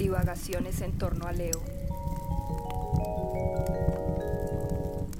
[0.00, 1.60] Divagaciones en torno a Leo.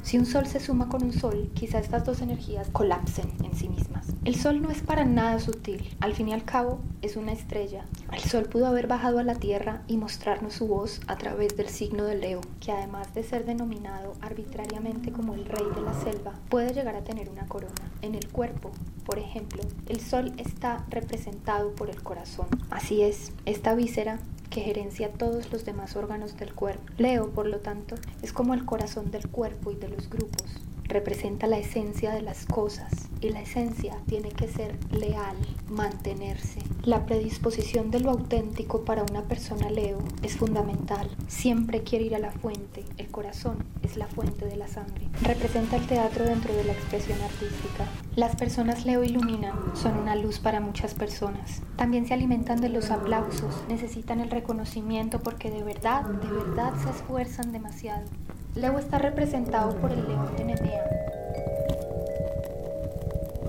[0.03, 3.69] Si un sol se suma con un sol, quizá estas dos energías colapsen en sí
[3.69, 4.07] mismas.
[4.25, 7.85] El sol no es para nada sutil, al fin y al cabo es una estrella.
[8.11, 11.69] El sol pudo haber bajado a la tierra y mostrarnos su voz a través del
[11.69, 16.33] signo de Leo, que además de ser denominado arbitrariamente como el rey de la selva,
[16.49, 17.75] puede llegar a tener una corona.
[18.01, 18.71] En el cuerpo,
[19.05, 22.49] por ejemplo, el sol está representado por el corazón.
[22.71, 26.83] Así es, esta víscera que gerencia todos los demás órganos del cuerpo.
[26.99, 30.45] Leo, por lo tanto, es como el corazón del cuerpo y de los grupos.
[30.91, 32.91] Representa la esencia de las cosas
[33.21, 35.37] y la esencia tiene que ser leal,
[35.69, 36.59] mantenerse.
[36.83, 41.09] La predisposición de lo auténtico para una persona Leo es fundamental.
[41.29, 42.85] Siempre quiere ir a la fuente.
[42.97, 45.07] El corazón es la fuente de la sangre.
[45.23, 47.87] Representa el teatro dentro de la expresión artística.
[48.17, 51.63] Las personas Leo iluminan, son una luz para muchas personas.
[51.77, 56.91] También se alimentan de los aplausos, necesitan el reconocimiento porque de verdad, de verdad se
[56.91, 58.03] esfuerzan demasiado.
[58.57, 60.85] Leo está representado por el león de Nemea.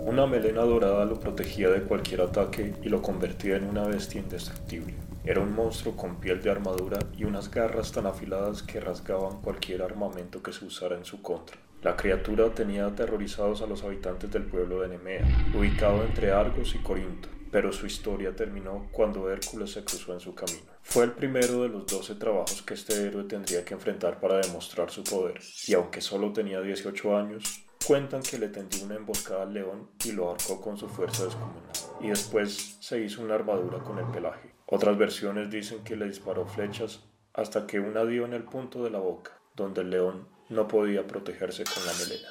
[0.05, 4.93] Una melena dorada lo protegía de cualquier ataque y lo convertía en una bestia indestructible.
[5.23, 9.81] Era un monstruo con piel de armadura y unas garras tan afiladas que rasgaban cualquier
[9.81, 11.57] armamento que se usara en su contra.
[11.81, 15.25] La criatura tenía aterrorizados a los habitantes del pueblo de Nemea,
[15.57, 20.33] ubicado entre Argos y Corinto, pero su historia terminó cuando Hércules se cruzó en su
[20.33, 20.71] camino.
[20.81, 24.89] Fue el primero de los doce trabajos que este héroe tendría que enfrentar para demostrar
[24.89, 29.53] su poder, y aunque solo tenía 18 años, cuentan que le tendió una emboscada al
[29.53, 33.99] león y lo ahorcó con su fuerza descomunal, y después se hizo una armadura con
[33.99, 34.53] el pelaje.
[34.65, 37.01] Otras versiones dicen que le disparó flechas
[37.33, 41.07] hasta que una dio en el punto de la boca, donde el león no podía
[41.07, 42.29] protegerse con la melena.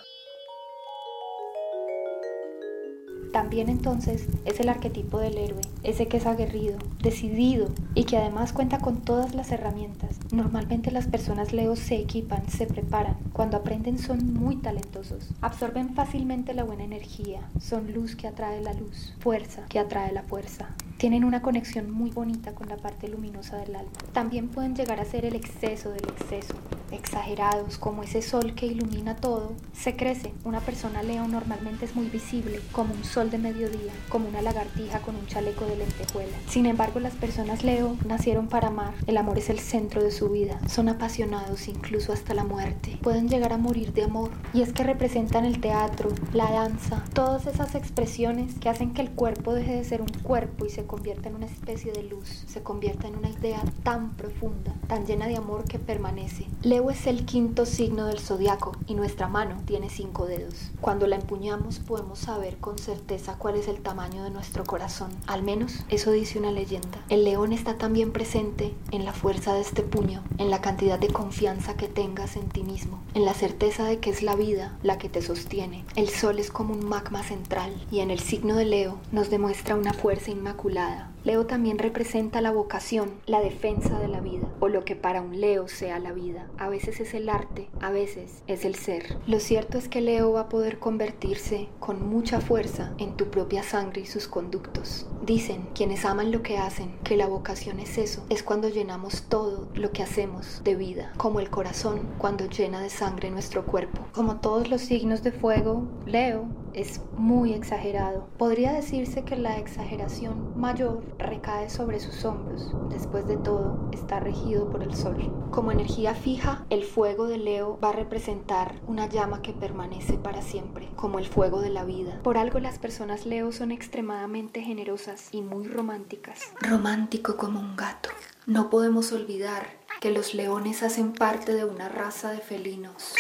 [3.33, 8.53] También entonces es el arquetipo del héroe, ese que es aguerrido, decidido y que además
[8.53, 10.19] cuenta con todas las herramientas.
[10.33, 16.55] Normalmente las personas Leo se equipan, se preparan, cuando aprenden son muy talentosos, absorben fácilmente
[16.55, 20.69] la buena energía, son luz que atrae la luz, fuerza que atrae la fuerza.
[21.01, 23.91] Tienen una conexión muy bonita con la parte luminosa del alma.
[24.13, 26.53] También pueden llegar a ser el exceso del exceso,
[26.91, 29.55] exagerados como ese sol que ilumina todo.
[29.73, 34.29] Se crece, una persona Leo normalmente es muy visible, como un sol de mediodía, como
[34.29, 36.37] una lagartija con un chaleco de lentejuela.
[36.49, 40.29] Sin embargo, las personas Leo nacieron para amar, el amor es el centro de su
[40.29, 44.75] vida, son apasionados incluso hasta la muerte, pueden llegar a morir de amor y es
[44.75, 49.77] que representan el teatro, la danza, todas esas expresiones que hacen que el cuerpo deje
[49.77, 53.15] de ser un cuerpo y se convierta en una especie de luz, se convierta en
[53.15, 56.49] una idea tan profunda, tan llena de amor que permanece.
[56.65, 60.73] Leo es el quinto signo del zodiaco y nuestra mano tiene cinco dedos.
[60.81, 65.13] Cuando la empuñamos podemos saber con certeza cuál es el tamaño de nuestro corazón.
[65.29, 67.05] Al menos eso dice una leyenda.
[67.09, 71.13] El león está también presente en la fuerza de este puño, en la cantidad de
[71.13, 74.99] confianza que tengas en ti mismo, en la certeza de que es la vida la
[74.99, 75.85] que te sostiene.
[75.95, 79.77] El sol es como un magma central y en el signo de Leo nos demuestra
[79.77, 80.80] una fuerza inmaculada
[81.23, 85.39] Leo también representa la vocación, la defensa de la vida, o lo que para un
[85.39, 86.49] Leo sea la vida.
[86.57, 89.19] A veces es el arte, a veces es el ser.
[89.27, 93.63] Lo cierto es que Leo va a poder convertirse con mucha fuerza en tu propia
[93.63, 95.07] sangre y sus conductos.
[95.27, 99.69] Dicen quienes aman lo que hacen que la vocación es eso, es cuando llenamos todo
[99.75, 104.07] lo que hacemos de vida, como el corazón cuando llena de sangre nuestro cuerpo.
[104.15, 108.29] Como todos los signos de fuego, Leo es muy exagerado.
[108.39, 112.75] Podría decirse que la exageración mayor recae sobre sus hombros.
[112.89, 115.33] Después de todo, está regido por el sol.
[115.51, 120.43] Como energía fija, el fuego de Leo va a representar una llama que permanece para
[120.43, 122.21] siempre, como el fuego de la vida.
[122.23, 126.41] Por algo las personas Leo son extremadamente generosas y muy románticas.
[126.61, 128.11] Romántico como un gato.
[128.47, 129.67] No podemos olvidar
[130.01, 133.15] que los leones hacen parte de una raza de felinos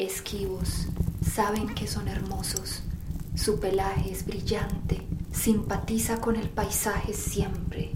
[0.00, 0.86] esquivos,
[1.22, 2.82] saben que son hermosos,
[3.34, 5.02] su pelaje es brillante,
[5.32, 7.92] simpatiza con el paisaje siempre.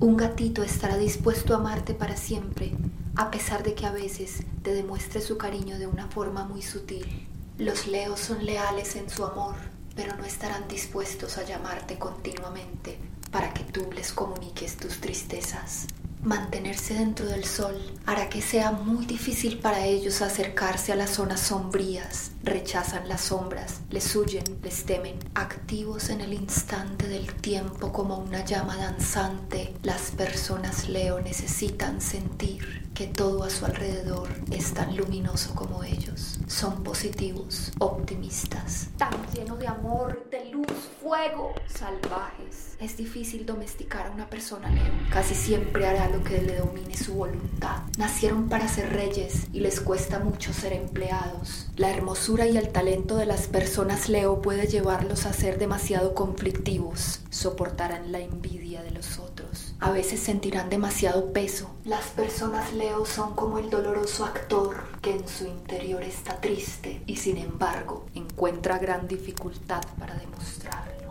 [0.00, 2.72] Un gatito estará dispuesto a amarte para siempre,
[3.16, 7.26] a pesar de que a veces te demuestre su cariño de una forma muy sutil.
[7.58, 9.54] Los leos son leales en su amor,
[9.94, 12.98] pero no estarán dispuestos a llamarte continuamente
[13.30, 15.86] para que tú les comuniques tus tristezas.
[16.24, 17.74] Mantenerse dentro del sol
[18.06, 22.30] hará que sea muy difícil para ellos acercarse a las zonas sombrías.
[22.42, 25.18] Rechazan las sombras, les huyen, les temen.
[25.34, 32.88] Activos en el instante del tiempo como una llama danzante, las personas Leo necesitan sentir
[32.94, 36.38] que todo a su alrededor es tan luminoso como ellos.
[36.46, 40.66] Son positivos, optimistas, tan llenos de amor, de luz,
[41.04, 42.78] fuego, salvajes.
[42.80, 44.90] Es difícil domesticar a una persona Leo.
[45.12, 47.82] Casi siempre hará malo que le domine su voluntad.
[47.98, 51.68] Nacieron para ser reyes y les cuesta mucho ser empleados.
[51.76, 57.20] La hermosura y el talento de las personas Leo puede llevarlos a ser demasiado conflictivos.
[57.28, 59.74] Soportarán la envidia de los otros.
[59.80, 61.70] A veces sentirán demasiado peso.
[61.84, 67.16] Las personas Leo son como el doloroso actor que en su interior está triste y
[67.16, 71.03] sin embargo encuentra gran dificultad para demostrarlo.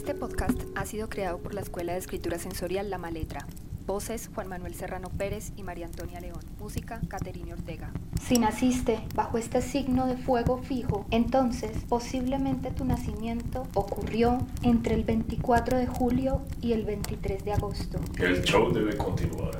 [0.00, 3.46] Este podcast ha sido creado por la Escuela de Escritura Sensorial La Maletra.
[3.86, 6.40] Voces Juan Manuel Serrano Pérez y María Antonia León.
[6.58, 7.92] Música Caterine Ortega.
[8.18, 15.04] Si naciste bajo este signo de fuego fijo, entonces posiblemente tu nacimiento ocurrió entre el
[15.04, 18.00] 24 de julio y el 23 de agosto.
[18.18, 19.50] El show debe continuar.